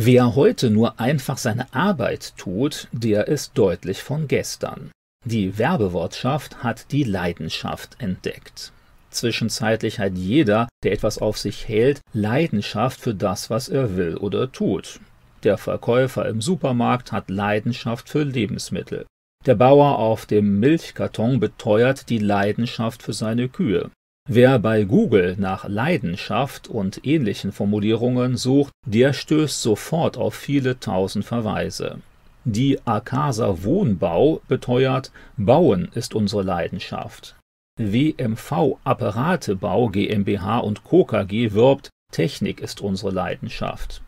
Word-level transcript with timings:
Wer 0.00 0.36
heute 0.36 0.70
nur 0.70 1.00
einfach 1.00 1.38
seine 1.38 1.74
Arbeit 1.74 2.34
tut, 2.36 2.86
der 2.92 3.26
ist 3.26 3.58
deutlich 3.58 4.00
von 4.00 4.28
gestern. 4.28 4.92
Die 5.24 5.58
Werbewortschaft 5.58 6.62
hat 6.62 6.92
die 6.92 7.02
Leidenschaft 7.02 7.96
entdeckt. 7.98 8.70
Zwischenzeitlich 9.10 9.98
hat 9.98 10.12
jeder, 10.12 10.68
der 10.84 10.92
etwas 10.92 11.18
auf 11.18 11.36
sich 11.36 11.66
hält, 11.66 12.00
Leidenschaft 12.12 13.00
für 13.00 13.12
das, 13.12 13.50
was 13.50 13.68
er 13.68 13.96
will 13.96 14.16
oder 14.16 14.52
tut. 14.52 15.00
Der 15.42 15.58
Verkäufer 15.58 16.28
im 16.28 16.40
Supermarkt 16.40 17.10
hat 17.10 17.28
Leidenschaft 17.28 18.08
für 18.08 18.22
Lebensmittel. 18.22 19.04
Der 19.46 19.56
Bauer 19.56 19.98
auf 19.98 20.26
dem 20.26 20.60
Milchkarton 20.60 21.40
beteuert 21.40 22.08
die 22.08 22.18
Leidenschaft 22.18 23.02
für 23.02 23.12
seine 23.12 23.48
Kühe. 23.48 23.90
Wer 24.30 24.58
bei 24.58 24.84
Google 24.84 25.36
nach 25.38 25.66
Leidenschaft 25.66 26.68
und 26.68 27.06
ähnlichen 27.06 27.50
Formulierungen 27.50 28.36
sucht, 28.36 28.74
der 28.84 29.14
stößt 29.14 29.62
sofort 29.62 30.18
auf 30.18 30.34
viele 30.34 30.78
tausend 30.78 31.24
Verweise. 31.24 32.00
Die 32.44 32.78
Akasa 32.84 33.62
Wohnbau 33.62 34.42
beteuert, 34.46 35.12
Bauen 35.38 35.88
ist 35.94 36.14
unsere 36.14 36.42
Leidenschaft. 36.42 37.36
WMV 37.78 38.76
Apparatebau 38.84 39.88
GmbH 39.88 40.58
und 40.58 40.84
Co. 40.84 41.06
KG 41.06 41.52
wirbt, 41.52 41.88
Technik 42.12 42.60
ist 42.60 42.82
unsere 42.82 43.12
Leidenschaft. 43.12 44.02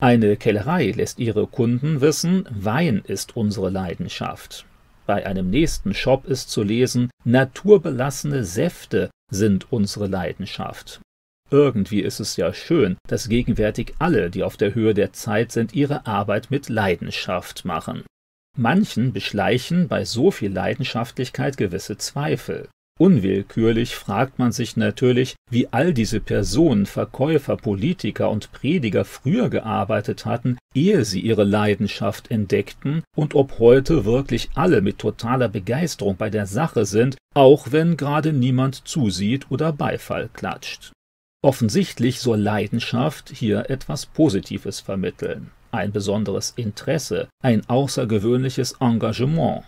Eine 0.00 0.36
Kellerei 0.36 0.92
lässt 0.92 1.18
ihre 1.18 1.48
Kunden 1.48 2.00
wissen, 2.00 2.46
Wein 2.48 3.02
ist 3.04 3.36
unsere 3.36 3.70
Leidenschaft. 3.70 4.66
Bei 5.06 5.26
einem 5.26 5.50
nächsten 5.50 5.94
Shop 5.94 6.26
ist 6.26 6.50
zu 6.50 6.62
lesen, 6.62 7.10
naturbelassene 7.24 8.44
Säfte 8.44 9.10
sind 9.30 9.72
unsere 9.72 10.06
Leidenschaft. 10.06 11.00
Irgendwie 11.50 12.00
ist 12.00 12.20
es 12.20 12.36
ja 12.36 12.52
schön, 12.52 12.96
dass 13.06 13.28
gegenwärtig 13.28 13.94
alle, 13.98 14.30
die 14.30 14.42
auf 14.42 14.56
der 14.56 14.74
Höhe 14.74 14.94
der 14.94 15.12
Zeit 15.12 15.52
sind, 15.52 15.74
ihre 15.74 16.06
Arbeit 16.06 16.50
mit 16.50 16.68
Leidenschaft 16.68 17.64
machen. 17.64 18.04
Manchen 18.56 19.12
beschleichen 19.12 19.88
bei 19.88 20.04
so 20.04 20.30
viel 20.30 20.52
Leidenschaftlichkeit 20.52 21.56
gewisse 21.56 21.98
Zweifel. 21.98 22.68
Unwillkürlich 23.00 23.96
fragt 23.96 24.38
man 24.38 24.52
sich 24.52 24.76
natürlich, 24.76 25.34
wie 25.50 25.66
all 25.72 25.92
diese 25.92 26.20
Personen, 26.20 26.86
Verkäufer, 26.86 27.56
Politiker 27.56 28.30
und 28.30 28.52
Prediger 28.52 29.04
früher 29.04 29.50
gearbeitet 29.50 30.24
hatten, 30.26 30.58
ehe 30.74 31.04
sie 31.04 31.18
ihre 31.18 31.42
Leidenschaft 31.42 32.30
entdeckten, 32.30 33.02
und 33.16 33.34
ob 33.34 33.58
heute 33.58 34.04
wirklich 34.04 34.50
alle 34.54 34.80
mit 34.80 35.00
totaler 35.00 35.48
Begeisterung 35.48 36.16
bei 36.16 36.30
der 36.30 36.46
Sache 36.46 36.86
sind, 36.86 37.16
auch 37.34 37.72
wenn 37.72 37.96
gerade 37.96 38.32
niemand 38.32 38.86
zusieht 38.86 39.50
oder 39.50 39.72
Beifall 39.72 40.30
klatscht. 40.32 40.92
Offensichtlich 41.42 42.20
soll 42.20 42.38
Leidenschaft 42.38 43.30
hier 43.34 43.68
etwas 43.70 44.06
Positives 44.06 44.78
vermitteln, 44.78 45.50
ein 45.72 45.90
besonderes 45.90 46.52
Interesse, 46.54 47.28
ein 47.42 47.68
außergewöhnliches 47.68 48.76
Engagement, 48.80 49.64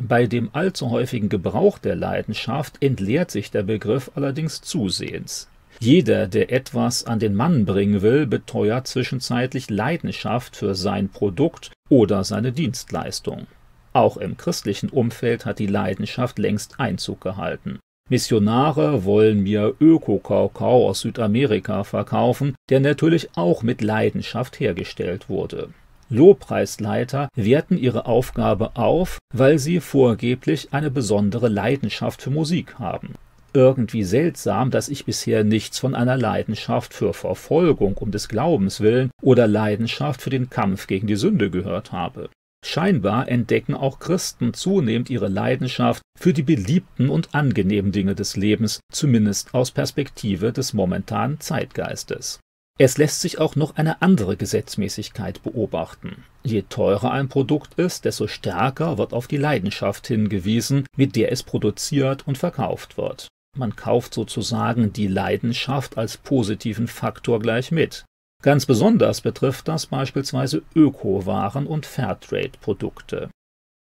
bei 0.00 0.26
dem 0.26 0.50
allzu 0.52 0.90
häufigen 0.90 1.28
Gebrauch 1.28 1.78
der 1.78 1.96
Leidenschaft 1.96 2.82
entleert 2.82 3.30
sich 3.30 3.50
der 3.50 3.62
Begriff 3.62 4.10
allerdings 4.14 4.62
zusehends. 4.62 5.48
Jeder, 5.78 6.26
der 6.26 6.52
etwas 6.52 7.04
an 7.04 7.20
den 7.20 7.34
Mann 7.34 7.64
bringen 7.64 8.02
will, 8.02 8.26
beteuert 8.26 8.86
zwischenzeitlich 8.86 9.70
Leidenschaft 9.70 10.56
für 10.56 10.74
sein 10.74 11.08
Produkt 11.08 11.70
oder 11.88 12.24
seine 12.24 12.52
Dienstleistung. 12.52 13.46
Auch 13.92 14.16
im 14.16 14.36
christlichen 14.36 14.90
Umfeld 14.90 15.46
hat 15.46 15.58
die 15.58 15.66
Leidenschaft 15.66 16.38
längst 16.38 16.78
Einzug 16.78 17.20
gehalten. 17.20 17.78
Missionare 18.08 19.04
wollen 19.04 19.42
mir 19.42 19.74
Öko-Kakao 19.80 20.88
aus 20.88 21.00
Südamerika 21.00 21.84
verkaufen, 21.84 22.54
der 22.68 22.80
natürlich 22.80 23.30
auch 23.36 23.62
mit 23.62 23.82
Leidenschaft 23.82 24.58
hergestellt 24.58 25.28
wurde. 25.28 25.70
Lobpreisleiter 26.10 27.28
werten 27.34 27.78
ihre 27.78 28.06
Aufgabe 28.06 28.76
auf, 28.76 29.18
weil 29.32 29.58
sie 29.58 29.80
vorgeblich 29.80 30.68
eine 30.72 30.90
besondere 30.90 31.48
Leidenschaft 31.48 32.22
für 32.22 32.30
Musik 32.30 32.78
haben. 32.78 33.14
Irgendwie 33.52 34.04
seltsam, 34.04 34.70
dass 34.70 34.88
ich 34.88 35.04
bisher 35.04 35.42
nichts 35.42 35.78
von 35.78 35.94
einer 35.94 36.16
Leidenschaft 36.16 36.94
für 36.94 37.14
Verfolgung 37.14 37.94
um 37.94 38.10
des 38.10 38.28
Glaubens 38.28 38.80
willen 38.80 39.10
oder 39.22 39.46
Leidenschaft 39.46 40.22
für 40.22 40.30
den 40.30 40.50
Kampf 40.50 40.86
gegen 40.86 41.06
die 41.06 41.16
Sünde 41.16 41.50
gehört 41.50 41.90
habe. 41.90 42.28
Scheinbar 42.64 43.28
entdecken 43.28 43.74
auch 43.74 43.98
Christen 43.98 44.52
zunehmend 44.52 45.10
ihre 45.10 45.28
Leidenschaft 45.28 46.02
für 46.18 46.32
die 46.32 46.42
beliebten 46.42 47.08
und 47.08 47.34
angenehmen 47.34 47.90
Dinge 47.90 48.14
des 48.14 48.36
Lebens, 48.36 48.80
zumindest 48.92 49.54
aus 49.54 49.70
Perspektive 49.70 50.52
des 50.52 50.74
momentanen 50.74 51.40
Zeitgeistes. 51.40 52.38
Es 52.82 52.96
lässt 52.96 53.20
sich 53.20 53.38
auch 53.38 53.56
noch 53.56 53.76
eine 53.76 54.00
andere 54.00 54.38
Gesetzmäßigkeit 54.38 55.42
beobachten. 55.42 56.24
Je 56.42 56.62
teurer 56.62 57.10
ein 57.10 57.28
Produkt 57.28 57.74
ist, 57.74 58.06
desto 58.06 58.26
stärker 58.26 58.96
wird 58.96 59.12
auf 59.12 59.26
die 59.26 59.36
Leidenschaft 59.36 60.06
hingewiesen, 60.06 60.86
mit 60.96 61.14
der 61.14 61.30
es 61.30 61.42
produziert 61.42 62.26
und 62.26 62.38
verkauft 62.38 62.96
wird. 62.96 63.28
Man 63.54 63.76
kauft 63.76 64.14
sozusagen 64.14 64.94
die 64.94 65.08
Leidenschaft 65.08 65.98
als 65.98 66.16
positiven 66.16 66.86
Faktor 66.86 67.40
gleich 67.40 67.70
mit. 67.70 68.06
Ganz 68.42 68.64
besonders 68.64 69.20
betrifft 69.20 69.68
das 69.68 69.84
beispielsweise 69.84 70.62
Ökowaren 70.74 71.66
und 71.66 71.84
Fairtrade-Produkte. 71.84 73.28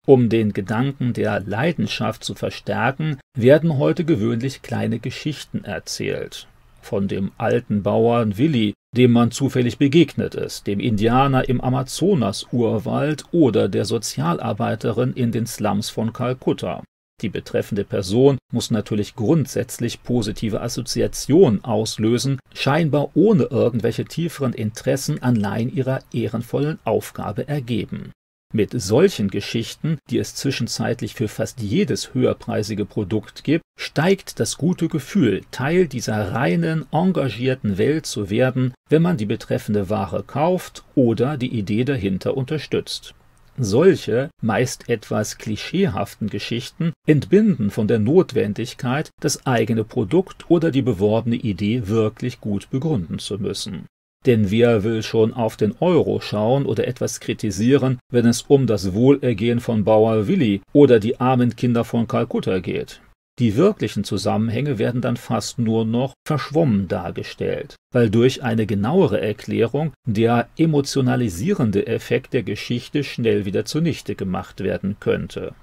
Um 0.07 0.27
den 0.29 0.53
Gedanken 0.53 1.13
der 1.13 1.41
Leidenschaft 1.41 2.23
zu 2.23 2.33
verstärken, 2.33 3.19
werden 3.37 3.77
heute 3.77 4.05
gewöhnlich 4.05 4.63
kleine 4.63 4.97
Geschichten 4.97 5.65
erzählt. 5.65 6.47
Von 6.81 7.07
dem 7.07 7.31
alten 7.37 7.83
Bauern 7.83 8.37
Willi, 8.37 8.73
dem 8.97 9.11
man 9.11 9.31
zufällig 9.31 9.77
begegnet 9.77 10.33
ist, 10.33 10.65
dem 10.65 10.79
Indianer 10.79 11.47
im 11.47 11.61
Amazonas-Urwald 11.61 13.25
oder 13.31 13.69
der 13.69 13.85
Sozialarbeiterin 13.85 15.13
in 15.13 15.31
den 15.31 15.45
Slums 15.45 15.89
von 15.89 16.11
Kalkutta. 16.11 16.83
Die 17.21 17.29
betreffende 17.29 17.83
Person 17.83 18.37
muss 18.51 18.71
natürlich 18.71 19.15
grundsätzlich 19.15 20.03
positive 20.03 20.61
Assoziationen 20.61 21.63
auslösen, 21.63 22.39
scheinbar 22.53 23.11
ohne 23.15 23.43
irgendwelche 23.45 24.05
tieferen 24.05 24.53
Interessen 24.53 25.21
allein 25.21 25.73
ihrer 25.73 25.99
ehrenvollen 26.11 26.79
Aufgabe 26.83 27.47
ergeben. 27.47 28.11
Mit 28.53 28.71
solchen 28.71 29.29
Geschichten, 29.29 29.97
die 30.09 30.19
es 30.19 30.33
zwischenzeitlich 30.33 31.15
für 31.15 31.27
fast 31.27 31.59
jedes 31.59 32.13
höherpreisige 32.13 32.85
Produkt 32.85 33.43
gibt, 33.43 33.63
steigt 33.77 34.39
das 34.39 34.57
gute 34.57 34.87
Gefühl, 34.87 35.41
Teil 35.51 35.87
dieser 35.87 36.31
reinen, 36.31 36.85
engagierten 36.91 37.77
Welt 37.77 38.05
zu 38.05 38.29
werden, 38.29 38.73
wenn 38.89 39.01
man 39.01 39.17
die 39.17 39.25
betreffende 39.25 39.89
Ware 39.89 40.23
kauft 40.23 40.85
oder 40.95 41.35
die 41.35 41.53
Idee 41.59 41.83
dahinter 41.83 42.37
unterstützt. 42.37 43.13
Solche, 43.57 44.29
meist 44.41 44.87
etwas 44.87 45.37
klischeehaften 45.37 46.29
Geschichten 46.29 46.93
entbinden 47.05 47.69
von 47.69 47.87
der 47.87 47.99
Notwendigkeit, 47.99 49.09
das 49.19 49.45
eigene 49.45 49.83
Produkt 49.83 50.49
oder 50.49 50.71
die 50.71 50.83
beworbene 50.83 51.35
Idee 51.35 51.87
wirklich 51.87 52.39
gut 52.39 52.69
begründen 52.69 53.19
zu 53.19 53.39
müssen. 53.39 53.87
Denn 54.27 54.51
wer 54.51 54.83
will 54.83 55.03
schon 55.03 55.33
auf 55.33 55.55
den 55.55 55.73
Euro 55.79 56.19
schauen 56.19 56.65
oder 56.65 56.85
etwas 56.85 57.21
kritisieren, 57.21 57.97
wenn 58.11 58.25
es 58.25 58.41
um 58.41 58.67
das 58.67 58.93
Wohlergehen 58.93 59.61
von 59.61 59.85
Bauer 59.85 60.27
Willi 60.27 60.61
oder 60.73 60.99
die 60.99 61.21
armen 61.21 61.55
Kinder 61.55 61.85
von 61.85 62.07
Kalkutta 62.07 62.59
geht? 62.59 63.01
Die 63.39 63.55
wirklichen 63.55 64.03
Zusammenhänge 64.03 64.79
werden 64.79 64.99
dann 64.99 65.15
fast 65.15 65.59
nur 65.59 65.85
noch 65.85 66.13
verschwommen 66.27 66.89
dargestellt, 66.89 67.77
weil 67.93 68.09
durch 68.09 68.43
eine 68.43 68.65
genauere 68.65 69.21
Erklärung 69.21 69.93
der 70.05 70.49
emotionalisierende 70.57 71.87
Effekt 71.87 72.33
der 72.33 72.43
Geschichte 72.43 73.05
schnell 73.05 73.45
wieder 73.45 73.63
zunichte 73.63 74.15
gemacht 74.15 74.61
werden 74.61 74.97
könnte. 74.99 75.53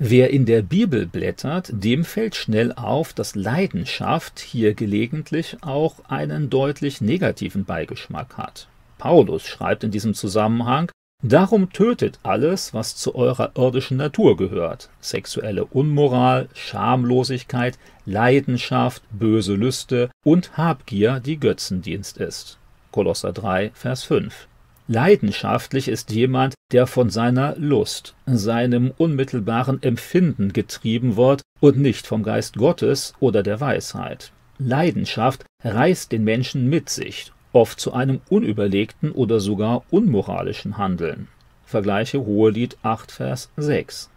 Wer 0.00 0.30
in 0.30 0.46
der 0.46 0.62
Bibel 0.62 1.06
blättert, 1.06 1.70
dem 1.72 2.04
fällt 2.04 2.36
schnell 2.36 2.72
auf, 2.72 3.12
dass 3.12 3.34
Leidenschaft 3.34 4.38
hier 4.38 4.74
gelegentlich 4.74 5.56
auch 5.60 5.96
einen 6.08 6.50
deutlich 6.50 7.00
negativen 7.00 7.64
Beigeschmack 7.64 8.38
hat. 8.38 8.68
Paulus 8.98 9.44
schreibt 9.44 9.82
in 9.82 9.90
diesem 9.90 10.14
Zusammenhang, 10.14 10.92
Darum 11.20 11.72
tötet 11.72 12.20
alles, 12.22 12.72
was 12.74 12.94
zu 12.94 13.16
eurer 13.16 13.50
irdischen 13.56 13.96
Natur 13.96 14.36
gehört. 14.36 14.88
Sexuelle 15.00 15.64
Unmoral, 15.64 16.48
Schamlosigkeit, 16.54 17.76
Leidenschaft, 18.06 19.02
böse 19.10 19.54
Lüste 19.54 20.10
und 20.24 20.56
Habgier, 20.56 21.18
die 21.18 21.40
Götzendienst 21.40 22.18
ist. 22.18 22.58
Kolosser 22.92 23.32
3, 23.32 23.72
Vers 23.74 24.04
5. 24.04 24.46
Leidenschaftlich 24.90 25.86
ist 25.88 26.12
jemand, 26.12 26.54
der 26.72 26.86
von 26.86 27.10
seiner 27.10 27.54
Lust, 27.56 28.14
seinem 28.24 28.90
unmittelbaren 28.96 29.82
Empfinden 29.82 30.54
getrieben 30.54 31.18
wird 31.18 31.42
und 31.60 31.76
nicht 31.76 32.06
vom 32.06 32.22
Geist 32.22 32.56
Gottes 32.56 33.12
oder 33.20 33.42
der 33.42 33.60
Weisheit. 33.60 34.32
Leidenschaft 34.58 35.44
reißt 35.62 36.10
den 36.10 36.24
Menschen 36.24 36.70
mit 36.70 36.88
sich, 36.88 37.32
oft 37.52 37.78
zu 37.78 37.92
einem 37.92 38.22
unüberlegten 38.30 39.12
oder 39.12 39.40
sogar 39.40 39.82
unmoralischen 39.90 40.78
Handeln. 40.78 41.28
Vergleiche 41.66 42.24
Hohelied 42.24 42.78
8, 42.82 43.12
Vers 43.12 43.50
6. 43.58 44.08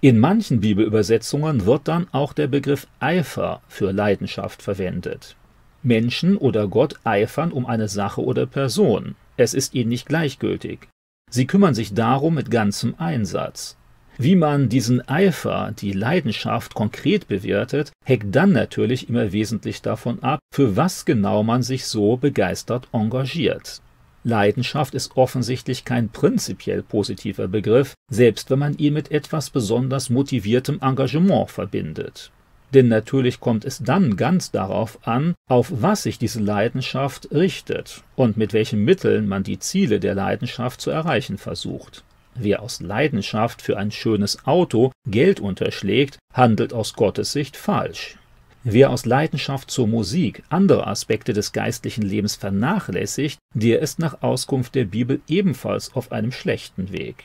In 0.00 0.18
manchen 0.18 0.60
Bibelübersetzungen 0.60 1.66
wird 1.66 1.86
dann 1.86 2.08
auch 2.10 2.32
der 2.32 2.48
Begriff 2.48 2.88
Eifer 2.98 3.60
für 3.68 3.92
Leidenschaft 3.92 4.60
verwendet. 4.60 5.36
Menschen 5.84 6.36
oder 6.36 6.66
Gott 6.66 6.96
eifern 7.04 7.52
um 7.52 7.64
eine 7.64 7.86
Sache 7.86 8.20
oder 8.20 8.44
Person. 8.46 9.14
Es 9.36 9.54
ist 9.54 9.74
ihnen 9.74 9.90
nicht 9.90 10.06
gleichgültig. 10.06 10.88
Sie 11.30 11.46
kümmern 11.46 11.74
sich 11.74 11.94
darum 11.94 12.34
mit 12.34 12.50
ganzem 12.50 12.94
Einsatz. 12.98 13.76
Wie 14.18 14.36
man 14.36 14.70
diesen 14.70 15.06
Eifer, 15.08 15.72
die 15.76 15.92
Leidenschaft 15.92 16.74
konkret 16.74 17.28
bewertet, 17.28 17.92
hängt 18.04 18.34
dann 18.34 18.52
natürlich 18.52 19.10
immer 19.10 19.32
wesentlich 19.32 19.82
davon 19.82 20.22
ab, 20.22 20.40
für 20.54 20.76
was 20.76 21.04
genau 21.04 21.42
man 21.42 21.62
sich 21.62 21.84
so 21.84 22.16
begeistert 22.16 22.88
engagiert. 22.92 23.82
Leidenschaft 24.24 24.94
ist 24.94 25.16
offensichtlich 25.16 25.84
kein 25.84 26.08
prinzipiell 26.08 26.82
positiver 26.82 27.46
Begriff, 27.46 27.94
selbst 28.10 28.50
wenn 28.50 28.58
man 28.58 28.78
ihn 28.78 28.94
mit 28.94 29.10
etwas 29.10 29.50
besonders 29.50 30.08
motiviertem 30.08 30.80
Engagement 30.80 31.50
verbindet. 31.50 32.32
Denn 32.74 32.88
natürlich 32.88 33.40
kommt 33.40 33.64
es 33.64 33.78
dann 33.78 34.16
ganz 34.16 34.50
darauf 34.50 35.06
an, 35.06 35.34
auf 35.48 35.70
was 35.70 36.02
sich 36.02 36.18
diese 36.18 36.40
Leidenschaft 36.40 37.28
richtet 37.30 38.02
und 38.16 38.36
mit 38.36 38.52
welchen 38.52 38.84
Mitteln 38.84 39.28
man 39.28 39.44
die 39.44 39.58
Ziele 39.58 40.00
der 40.00 40.14
Leidenschaft 40.14 40.80
zu 40.80 40.90
erreichen 40.90 41.38
versucht. 41.38 42.04
Wer 42.34 42.60
aus 42.60 42.80
Leidenschaft 42.80 43.62
für 43.62 43.78
ein 43.78 43.90
schönes 43.90 44.46
Auto 44.46 44.92
Geld 45.06 45.40
unterschlägt, 45.40 46.18
handelt 46.34 46.74
aus 46.74 46.92
Gottes 46.94 47.32
Sicht 47.32 47.56
falsch. 47.56 48.18
Wer 48.62 48.90
aus 48.90 49.06
Leidenschaft 49.06 49.70
zur 49.70 49.86
Musik 49.86 50.42
andere 50.48 50.86
Aspekte 50.86 51.32
des 51.32 51.52
geistlichen 51.52 52.02
Lebens 52.02 52.34
vernachlässigt, 52.34 53.38
der 53.54 53.80
ist 53.80 54.00
nach 54.00 54.22
Auskunft 54.22 54.74
der 54.74 54.84
Bibel 54.84 55.20
ebenfalls 55.28 55.94
auf 55.94 56.10
einem 56.10 56.32
schlechten 56.32 56.90
Weg. 56.92 57.22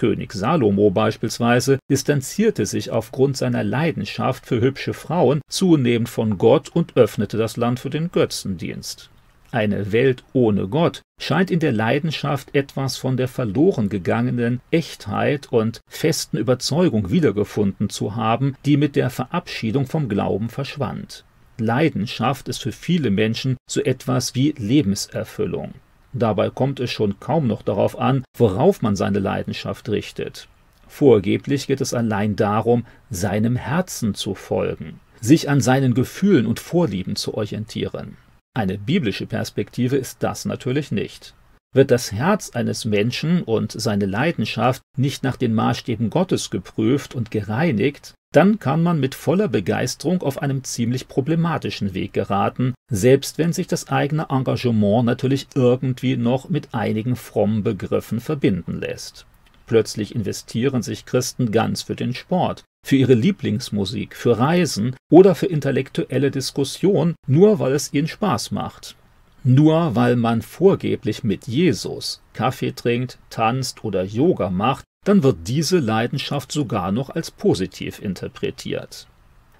König 0.00 0.32
Salomo 0.32 0.90
beispielsweise 0.90 1.78
distanzierte 1.90 2.64
sich 2.64 2.90
aufgrund 2.90 3.36
seiner 3.36 3.62
Leidenschaft 3.62 4.46
für 4.46 4.62
hübsche 4.62 4.94
Frauen 4.94 5.42
zunehmend 5.46 6.08
von 6.08 6.38
Gott 6.38 6.70
und 6.70 6.96
öffnete 6.96 7.36
das 7.36 7.58
Land 7.58 7.80
für 7.80 7.90
den 7.90 8.10
Götzendienst. 8.10 9.10
Eine 9.50 9.92
Welt 9.92 10.24
ohne 10.32 10.68
Gott 10.68 11.02
scheint 11.20 11.50
in 11.50 11.60
der 11.60 11.72
Leidenschaft 11.72 12.54
etwas 12.54 12.96
von 12.96 13.18
der 13.18 13.28
verloren 13.28 13.90
gegangenen 13.90 14.62
Echtheit 14.70 15.52
und 15.52 15.82
festen 15.86 16.38
Überzeugung 16.38 17.10
wiedergefunden 17.10 17.90
zu 17.90 18.16
haben, 18.16 18.56
die 18.64 18.78
mit 18.78 18.96
der 18.96 19.10
Verabschiedung 19.10 19.86
vom 19.86 20.08
Glauben 20.08 20.48
verschwand. 20.48 21.26
Leidenschaft 21.58 22.48
ist 22.48 22.62
für 22.62 22.72
viele 22.72 23.10
Menschen 23.10 23.58
so 23.68 23.82
etwas 23.82 24.34
wie 24.34 24.54
Lebenserfüllung. 24.56 25.74
Dabei 26.12 26.50
kommt 26.50 26.80
es 26.80 26.90
schon 26.90 27.20
kaum 27.20 27.46
noch 27.46 27.62
darauf 27.62 27.98
an, 27.98 28.24
worauf 28.36 28.82
man 28.82 28.96
seine 28.96 29.20
Leidenschaft 29.20 29.88
richtet. 29.88 30.48
Vorgeblich 30.88 31.68
geht 31.68 31.80
es 31.80 31.94
allein 31.94 32.34
darum, 32.34 32.84
seinem 33.10 33.54
Herzen 33.54 34.14
zu 34.14 34.34
folgen, 34.34 34.98
sich 35.20 35.48
an 35.48 35.60
seinen 35.60 35.94
Gefühlen 35.94 36.46
und 36.46 36.58
Vorlieben 36.58 37.14
zu 37.14 37.34
orientieren. 37.34 38.16
Eine 38.54 38.76
biblische 38.76 39.26
Perspektive 39.26 39.96
ist 39.96 40.22
das 40.24 40.44
natürlich 40.44 40.90
nicht. 40.90 41.34
Wird 41.72 41.92
das 41.92 42.10
Herz 42.10 42.50
eines 42.50 42.84
Menschen 42.84 43.44
und 43.44 43.70
seine 43.70 44.06
Leidenschaft 44.06 44.82
nicht 44.96 45.22
nach 45.22 45.36
den 45.36 45.54
Maßstäben 45.54 46.10
Gottes 46.10 46.50
geprüft 46.50 47.14
und 47.14 47.30
gereinigt, 47.30 48.14
dann 48.32 48.58
kann 48.58 48.82
man 48.82 49.00
mit 49.00 49.14
voller 49.14 49.48
Begeisterung 49.48 50.22
auf 50.22 50.40
einem 50.40 50.62
ziemlich 50.62 51.08
problematischen 51.08 51.94
Weg 51.94 52.12
geraten, 52.12 52.74
selbst 52.88 53.38
wenn 53.38 53.52
sich 53.52 53.66
das 53.66 53.88
eigene 53.88 54.26
Engagement 54.30 55.04
natürlich 55.04 55.48
irgendwie 55.54 56.16
noch 56.16 56.48
mit 56.48 56.72
einigen 56.72 57.16
frommen 57.16 57.62
Begriffen 57.62 58.20
verbinden 58.20 58.80
lässt. 58.80 59.26
Plötzlich 59.66 60.14
investieren 60.14 60.82
sich 60.82 61.06
Christen 61.06 61.52
ganz 61.52 61.82
für 61.82 61.96
den 61.96 62.14
Sport, 62.14 62.64
für 62.84 62.96
ihre 62.96 63.14
Lieblingsmusik, 63.14 64.16
für 64.16 64.38
Reisen 64.38 64.96
oder 65.10 65.34
für 65.34 65.46
intellektuelle 65.46 66.30
Diskussion, 66.30 67.14
nur 67.26 67.58
weil 67.58 67.72
es 67.72 67.92
ihnen 67.92 68.08
Spaß 68.08 68.50
macht. 68.50 68.96
Nur 69.42 69.94
weil 69.94 70.16
man 70.16 70.42
vorgeblich 70.42 71.24
mit 71.24 71.46
Jesus 71.46 72.20
Kaffee 72.34 72.72
trinkt, 72.72 73.18
tanzt 73.30 73.84
oder 73.84 74.02
Yoga 74.02 74.50
macht, 74.50 74.84
dann 75.04 75.22
wird 75.22 75.38
diese 75.44 75.78
Leidenschaft 75.78 76.52
sogar 76.52 76.92
noch 76.92 77.10
als 77.10 77.30
positiv 77.30 78.00
interpretiert. 78.00 79.06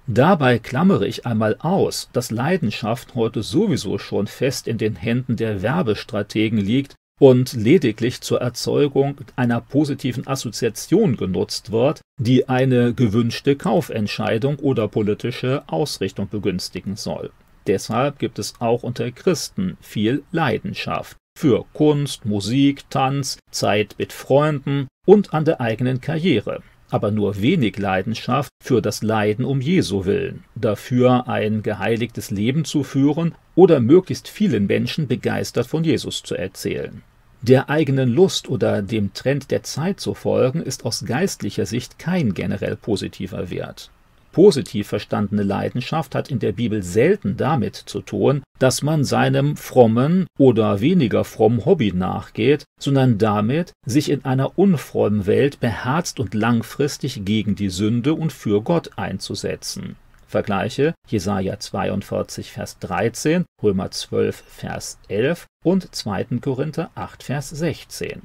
Dabei 0.07 0.59
klammere 0.59 1.07
ich 1.07 1.25
einmal 1.25 1.55
aus, 1.59 2.09
dass 2.13 2.31
Leidenschaft 2.31 3.15
heute 3.15 3.43
sowieso 3.43 3.97
schon 3.97 4.27
fest 4.27 4.67
in 4.67 4.77
den 4.77 4.95
Händen 4.95 5.35
der 5.35 5.61
Werbestrategen 5.61 6.59
liegt 6.59 6.95
und 7.19 7.53
lediglich 7.53 8.21
zur 8.21 8.41
Erzeugung 8.41 9.21
einer 9.35 9.61
positiven 9.61 10.25
Assoziation 10.25 11.17
genutzt 11.17 11.71
wird, 11.71 12.01
die 12.17 12.49
eine 12.49 12.93
gewünschte 12.93 13.55
Kaufentscheidung 13.55 14.55
oder 14.57 14.87
politische 14.87 15.63
Ausrichtung 15.67 16.29
begünstigen 16.29 16.95
soll. 16.95 17.31
Deshalb 17.67 18.17
gibt 18.17 18.39
es 18.39 18.55
auch 18.59 18.81
unter 18.81 19.11
Christen 19.11 19.77
viel 19.81 20.23
Leidenschaft 20.31 21.17
für 21.37 21.65
Kunst, 21.73 22.25
Musik, 22.25 22.89
Tanz, 22.89 23.39
Zeit 23.49 23.95
mit 23.97 24.13
Freunden 24.13 24.87
und 25.05 25.33
an 25.33 25.45
der 25.45 25.59
eigenen 25.59 25.99
Karriere, 25.99 26.61
aber 26.89 27.09
nur 27.09 27.41
wenig 27.41 27.77
Leidenschaft 27.77 28.51
für 28.63 28.81
das 28.81 29.01
Leiden 29.01 29.45
um 29.45 29.61
Jesu 29.61 30.05
willen, 30.05 30.43
dafür 30.55 31.27
ein 31.27 31.63
geheiligtes 31.63 32.31
Leben 32.31 32.63
zu 32.65 32.83
führen 32.83 33.33
oder 33.55 33.79
möglichst 33.79 34.27
vielen 34.27 34.67
Menschen 34.67 35.07
begeistert 35.07 35.67
von 35.67 35.83
Jesus 35.83 36.21
zu 36.21 36.35
erzählen. 36.35 37.01
Der 37.41 37.71
eigenen 37.71 38.09
Lust 38.13 38.47
oder 38.47 38.83
dem 38.83 39.13
Trend 39.13 39.49
der 39.49 39.63
Zeit 39.63 39.99
zu 39.99 40.13
folgen, 40.13 40.61
ist 40.61 40.85
aus 40.85 41.05
geistlicher 41.05 41.65
Sicht 41.65 41.97
kein 41.97 42.35
generell 42.35 42.75
positiver 42.75 43.49
Wert. 43.49 43.89
Positiv 44.31 44.87
verstandene 44.87 45.43
Leidenschaft 45.43 46.15
hat 46.15 46.31
in 46.31 46.39
der 46.39 46.53
Bibel 46.53 46.83
selten 46.83 47.37
damit 47.37 47.75
zu 47.75 48.01
tun, 48.01 48.43
dass 48.59 48.81
man 48.81 49.03
seinem 49.03 49.57
frommen 49.57 50.27
oder 50.37 50.79
weniger 50.81 51.23
frommen 51.23 51.65
Hobby 51.65 51.91
nachgeht, 51.93 52.65
sondern 52.79 53.17
damit, 53.17 53.73
sich 53.85 54.09
in 54.09 54.23
einer 54.23 54.57
unfrommen 54.57 55.25
Welt 55.25 55.59
beherzt 55.59 56.19
und 56.19 56.33
langfristig 56.33 57.25
gegen 57.25 57.55
die 57.55 57.69
Sünde 57.69 58.13
und 58.13 58.31
für 58.31 58.61
Gott 58.61 58.91
einzusetzen. 58.97 59.95
Vergleiche 60.27 60.93
Jesaja 61.07 61.59
42, 61.59 62.51
Vers 62.51 62.79
13, 62.79 63.43
Römer 63.61 63.91
12, 63.91 64.43
Vers 64.47 64.97
11 65.09 65.47
und 65.65 65.93
2. 65.93 66.23
Korinther 66.39 66.89
8, 66.95 67.23
Vers 67.23 67.49
16. 67.49 68.21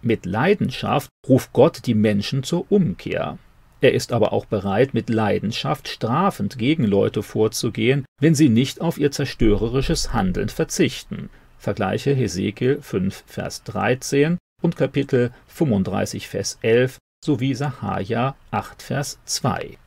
Mit 0.00 0.24
Leidenschaft 0.24 1.10
ruft 1.28 1.52
Gott 1.52 1.84
die 1.84 1.94
Menschen 1.94 2.44
zur 2.44 2.64
Umkehr. 2.72 3.36
Er 3.80 3.94
ist 3.94 4.12
aber 4.12 4.32
auch 4.32 4.44
bereit, 4.44 4.92
mit 4.92 5.08
Leidenschaft 5.08 5.88
strafend 5.88 6.58
gegen 6.58 6.84
Leute 6.84 7.22
vorzugehen, 7.22 8.04
wenn 8.20 8.34
sie 8.34 8.48
nicht 8.48 8.80
auf 8.80 8.98
ihr 8.98 9.10
zerstörerisches 9.10 10.12
Handeln 10.12 10.50
verzichten. 10.50 11.30
Vergleiche 11.58 12.14
Hesekiel 12.14 12.80
5, 12.82 13.24
Vers 13.26 13.62
13 13.64 14.38
und 14.62 14.76
Kapitel 14.76 15.32
35, 15.48 16.28
Vers 16.28 16.58
11 16.62 16.98
sowie 17.24 17.54
Sacharja 17.54 18.34
8, 18.50 18.82
Vers 18.82 19.18
2. 19.24 19.78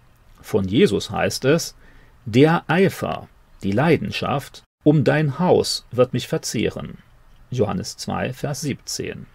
Von 0.41 0.67
Jesus 0.67 1.09
heißt 1.09 1.45
es, 1.45 1.75
der 2.25 2.63
Eifer, 2.67 3.27
die 3.63 3.71
Leidenschaft, 3.71 4.63
um 4.83 5.03
dein 5.03 5.39
Haus 5.39 5.85
wird 5.91 6.13
mich 6.13 6.27
verzehren. 6.27 6.97
Johannes 7.49 7.97
2, 7.97 8.33
Vers 8.33 8.61
17. 8.61 9.25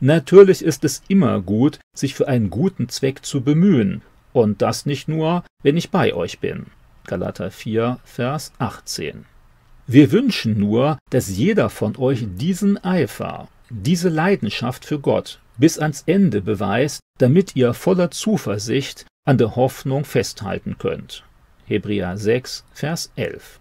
Natürlich 0.00 0.62
ist 0.62 0.84
es 0.84 1.02
immer 1.08 1.40
gut, 1.40 1.78
sich 1.94 2.14
für 2.14 2.28
einen 2.28 2.50
guten 2.50 2.88
Zweck 2.88 3.24
zu 3.24 3.40
bemühen, 3.40 4.02
und 4.32 4.60
das 4.60 4.84
nicht 4.84 5.08
nur, 5.08 5.44
wenn 5.62 5.78
ich 5.78 5.90
bei 5.90 6.12
euch 6.12 6.40
bin. 6.40 6.66
Galater 7.06 7.50
4, 7.50 7.98
Vers 8.04 8.52
18. 8.58 9.24
Wir 9.86 10.12
wünschen 10.12 10.58
nur, 10.58 10.98
dass 11.10 11.28
jeder 11.28 11.70
von 11.70 11.96
euch 11.96 12.26
diesen 12.34 12.82
Eifer, 12.84 13.48
diese 13.70 14.08
Leidenschaft 14.08 14.84
für 14.84 14.98
Gott 14.98 15.40
bis 15.56 15.78
ans 15.78 16.02
Ende 16.06 16.42
beweist, 16.42 17.00
damit 17.18 17.56
ihr 17.56 17.72
voller 17.72 18.10
Zuversicht 18.10 19.06
an 19.24 19.38
der 19.38 19.56
Hoffnung 19.56 20.04
festhalten 20.04 20.76
könnt. 20.78 21.24
Hebräer 21.64 22.18
6, 22.18 22.64
Vers 22.72 23.10
11. 23.16 23.60